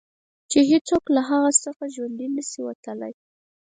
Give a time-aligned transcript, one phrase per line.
[0.51, 3.13] چې هېڅوک د هغه څخه ژوندي نه شي وتلای.